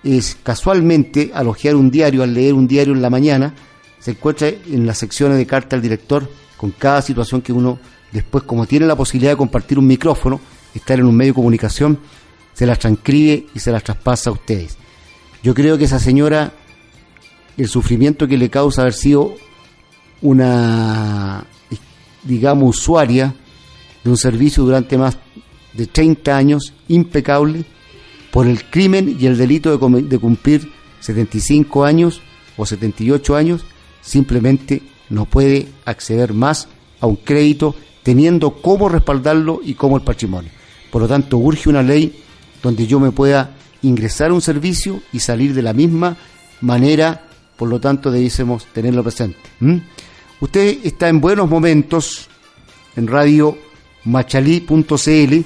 es 0.04 0.38
casualmente 0.44 1.32
al 1.34 1.48
ojear 1.48 1.76
un 1.76 1.90
diario, 1.90 2.24
al 2.24 2.34
leer 2.34 2.54
un 2.54 2.68
diario 2.68 2.94
en 2.94 3.02
la 3.02 3.10
mañana, 3.10 3.54
se 4.00 4.12
encuentra 4.12 4.50
en 4.50 4.86
las 4.86 4.98
secciones 4.98 5.38
de 5.38 5.46
carta 5.46 5.76
al 5.76 5.82
director 5.82 6.30
con 6.58 6.72
cada 6.72 7.02
situación 7.02 7.42
que 7.42 7.54
uno 7.54 7.80
después 8.14 8.44
como 8.44 8.66
tiene 8.66 8.86
la 8.86 8.96
posibilidad 8.96 9.32
de 9.32 9.38
compartir 9.38 9.80
un 9.80 9.88
micrófono, 9.88 10.40
estar 10.74 11.00
en 11.00 11.06
un 11.06 11.16
medio 11.16 11.34
de 11.34 11.36
comunicación, 11.36 12.00
se 12.54 12.66
las 12.66 12.80
transcribe 12.80 13.48
y 13.54 13.60
se 13.60 13.72
las 13.72 13.84
traspasa 13.84 14.30
a 14.30 14.34
ustedes. 14.34 14.78
Yo 15.42 15.54
creo 15.54 15.78
que 15.78 15.86
esa 15.86 16.00
señora, 16.00 16.54
el 17.58 17.68
sufrimiento 17.68 18.28
que 18.28 18.38
le 18.38 18.50
causa 18.50 18.82
haber 18.82 18.94
sido 18.94 19.36
una, 20.22 21.46
digamos, 22.24 22.78
usuaria 22.78 23.36
de 24.04 24.10
un 24.10 24.18
servicio 24.18 24.64
durante 24.64 24.98
más 24.98 25.18
de 25.74 25.88
30 25.88 26.38
años, 26.38 26.74
impecable, 26.88 27.66
por 28.32 28.48
el 28.48 28.64
crimen 28.66 29.18
y 29.20 29.26
el 29.26 29.38
delito 29.38 29.76
de, 29.76 30.02
de 30.04 30.20
cumplir 30.20 30.72
75 31.00 31.84
años 31.84 32.22
o 32.58 32.66
78 32.66 33.36
años, 33.36 33.66
simplemente 34.02 34.82
no 35.10 35.26
puede 35.26 35.68
acceder 35.86 36.34
más 36.34 36.68
a 37.00 37.08
un 37.08 37.16
crédito 37.16 37.76
teniendo 38.04 38.62
cómo 38.62 38.90
respaldarlo 38.90 39.62
y 39.64 39.74
cómo 39.74 39.98
el 39.98 40.04
patrimonio. 40.04 40.52
Por 40.92 41.02
lo 41.02 41.08
tanto, 41.08 41.38
urge 41.38 41.70
una 41.70 41.82
ley 41.82 42.24
donde 42.62 42.86
yo 42.86 43.00
me 43.00 43.12
pueda 43.12 43.56
ingresar 43.82 44.32
a 44.32 44.34
un 44.34 44.42
servicio 44.42 45.02
y 45.12 45.20
salir 45.20 45.54
de 45.54 45.62
la 45.62 45.74
misma 45.74 46.18
manera, 46.62 47.28
por 47.58 47.70
lo 47.70 47.80
tanto, 47.80 48.12
debiésemos 48.12 48.66
tenerlo 48.68 49.04
presente. 49.04 49.38
¿Mm? 49.60 49.78
Usted 50.40 50.80
está 50.84 51.10
en 51.10 51.22
buenos 51.22 51.50
momentos 51.50 52.28
en 52.96 53.08
Radio 53.08 53.58
machalí.cl 54.06 55.42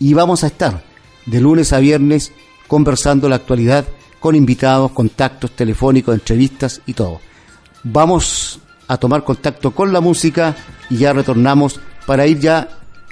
y 0.00 0.14
vamos 0.14 0.44
a 0.44 0.46
estar 0.46 0.82
de 1.26 1.40
lunes 1.40 1.72
a 1.72 1.78
viernes 1.78 2.32
conversando 2.66 3.28
la 3.28 3.36
actualidad 3.36 3.86
con 4.20 4.34
invitados, 4.34 4.92
contactos 4.92 5.52
telefónicos, 5.52 6.14
entrevistas 6.14 6.80
y 6.86 6.94
todo. 6.94 7.20
Vamos 7.84 8.60
a 8.88 8.96
tomar 8.96 9.22
contacto 9.22 9.70
con 9.70 9.92
la 9.92 10.00
música 10.00 10.56
y 10.90 10.96
ya 10.96 11.12
retornamos 11.12 11.80
para 12.06 12.26
ir 12.26 12.40
ya 12.40 12.68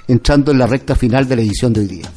entrando 0.07 0.51
en 0.51 0.57
la 0.57 0.67
recta 0.67 0.95
final 0.95 1.27
de 1.27 1.35
la 1.35 1.41
edición 1.43 1.71
de 1.73 1.81
hoy 1.81 1.87
día. 1.87 2.11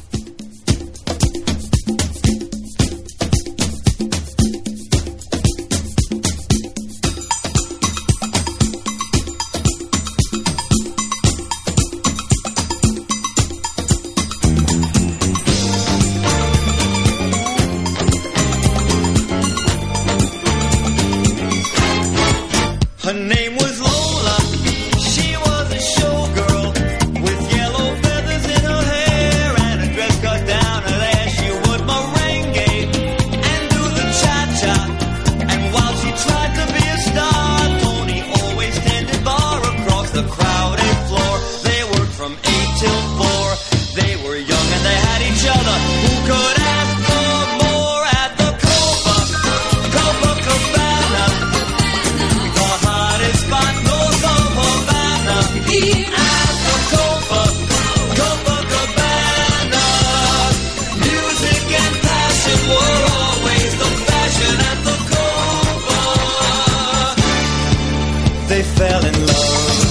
they 68.51 68.63
fell 68.63 69.05
in 69.05 69.15
love. 69.27 69.81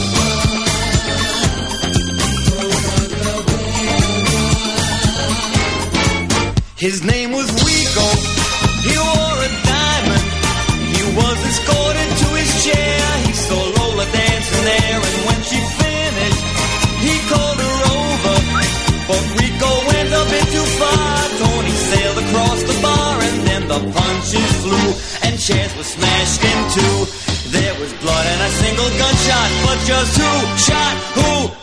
His 6.76 7.02
name 7.02 7.32
was 7.32 7.48
Rico. 7.64 8.08
He 8.84 8.94
wore 9.00 9.38
a 9.48 9.50
diamond. 9.64 10.26
He 10.92 11.02
was 11.20 11.38
escorted 11.50 12.10
to 12.20 12.28
his 12.40 12.50
chair. 12.64 13.00
He 13.24 13.32
saw 13.32 13.60
Lola 13.78 14.04
dancing 14.12 14.64
there, 14.72 15.00
and 15.08 15.16
when 15.28 15.40
she 15.48 15.58
finished, 15.80 16.44
he 17.06 17.14
called 17.32 17.58
her 17.64 17.76
over. 17.96 18.36
But 19.08 19.24
Rico 19.40 19.70
went 19.88 20.10
a 20.20 20.24
bit 20.32 20.46
too 20.52 20.68
far. 20.80 21.16
Tony 21.40 21.74
sailed 21.88 22.18
across 22.24 22.60
the 22.68 22.76
bar, 22.84 23.14
and 23.28 23.36
then 23.48 23.62
the 23.72 23.80
punches 23.96 24.52
flew, 24.62 24.88
and 25.24 25.40
chairs 25.40 25.72
were 25.78 25.90
smashed 25.96 26.44
in 26.44 26.58
two 26.76 27.19
single 28.50 28.90
gunshot, 29.00 29.50
but 29.64 29.78
just 29.86 30.16
who 30.18 30.30
shot 30.66 30.96
who? 31.14 31.59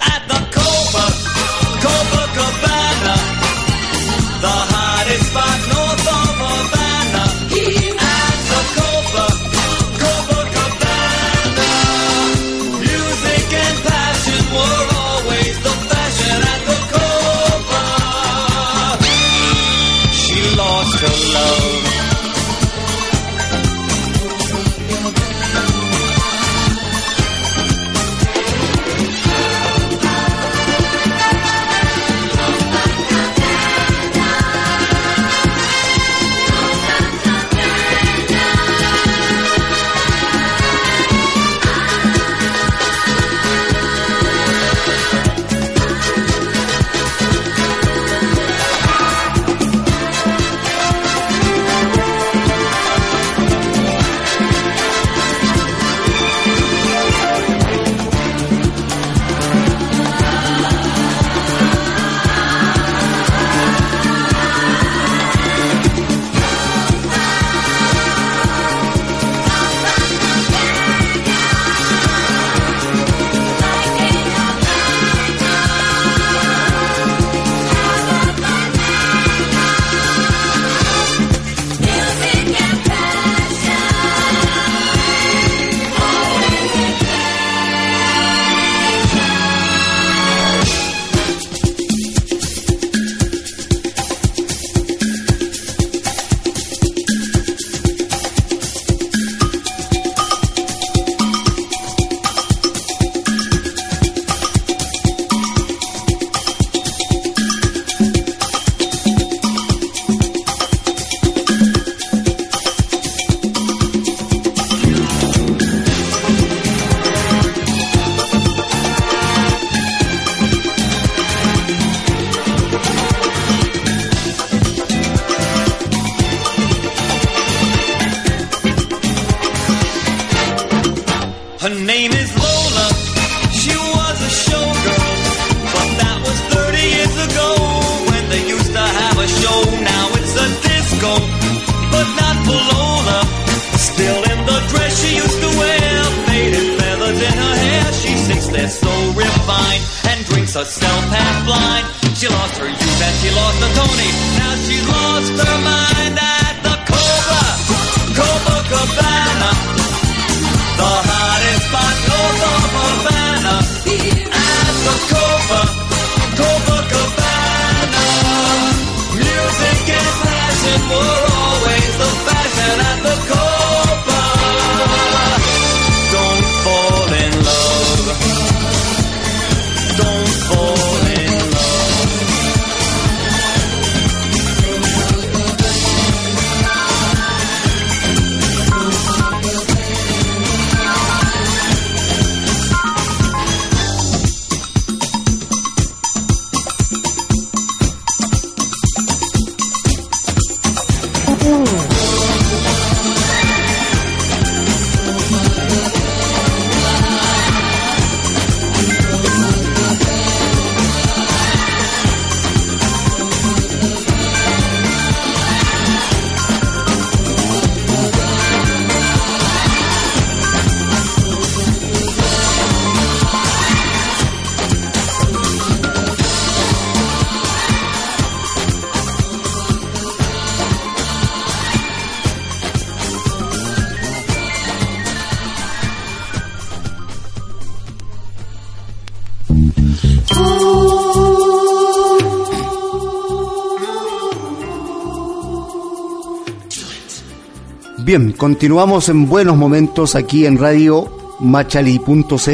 Bien, 248.08 248.32
continuamos 248.32 249.10
en 249.10 249.28
buenos 249.28 249.58
momentos 249.58 250.16
aquí 250.16 250.46
en 250.46 250.58
Radio 250.58 251.36
Machali.cl 251.42 252.50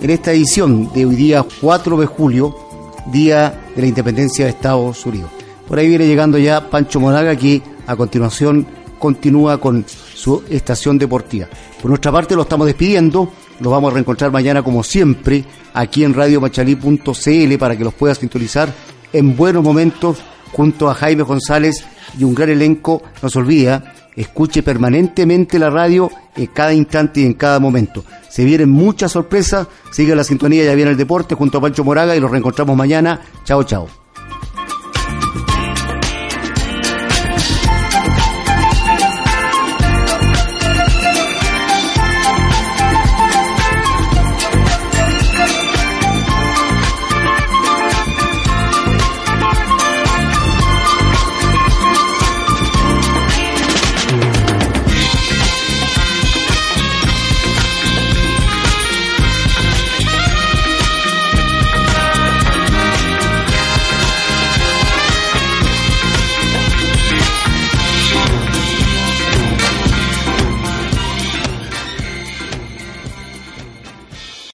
en 0.00 0.10
esta 0.10 0.32
edición 0.32 0.90
de 0.94 1.04
hoy 1.04 1.14
día 1.14 1.44
4 1.60 1.98
de 1.98 2.06
julio, 2.06 2.56
día 3.12 3.66
de 3.76 3.82
la 3.82 3.88
independencia 3.88 4.46
de 4.46 4.52
Estados 4.52 5.04
Unidos. 5.04 5.30
Por 5.68 5.78
ahí 5.78 5.88
viene 5.88 6.06
llegando 6.06 6.38
ya 6.38 6.70
Pancho 6.70 7.00
Monaga 7.00 7.36
que 7.36 7.60
a 7.86 7.96
continuación 7.96 8.66
continúa 8.98 9.60
con 9.60 9.84
su 9.86 10.42
estación 10.48 10.96
deportiva. 10.96 11.48
Por 11.82 11.90
nuestra 11.90 12.10
parte 12.10 12.34
lo 12.34 12.40
estamos 12.40 12.66
despidiendo, 12.66 13.30
nos 13.60 13.70
vamos 13.70 13.90
a 13.90 13.94
reencontrar 13.94 14.32
mañana 14.32 14.62
como 14.62 14.82
siempre 14.82 15.44
aquí 15.74 16.02
en 16.02 16.14
Radio 16.14 16.40
Machalí.cl 16.40 17.58
para 17.58 17.76
que 17.76 17.84
los 17.84 17.92
pueda 17.92 18.14
sintonizar 18.14 18.72
en 19.12 19.36
buenos 19.36 19.62
momentos 19.62 20.16
junto 20.50 20.88
a 20.88 20.94
Jaime 20.94 21.24
González 21.24 21.84
y 22.18 22.24
un 22.24 22.34
gran 22.34 22.48
elenco. 22.48 23.02
No 23.20 23.28
se 23.28 23.38
olvida, 23.38 23.92
escuche 24.20 24.62
permanentemente 24.62 25.58
la 25.58 25.70
radio 25.70 26.10
en 26.36 26.46
cada 26.46 26.72
instante 26.72 27.20
y 27.20 27.24
en 27.24 27.34
cada 27.34 27.60
momento. 27.60 28.04
Se 28.28 28.44
vienen 28.44 28.70
muchas 28.70 29.12
sorpresas, 29.12 29.68
sigue 29.90 30.14
la 30.14 30.24
sintonía, 30.24 30.64
ya 30.64 30.74
viene 30.74 30.90
el 30.90 30.96
deporte 30.96 31.34
junto 31.34 31.58
a 31.58 31.60
Pancho 31.60 31.84
Moraga 31.84 32.16
y 32.16 32.20
los 32.20 32.30
reencontramos 32.30 32.76
mañana. 32.76 33.20
Chao, 33.44 33.62
chao. 33.62 34.07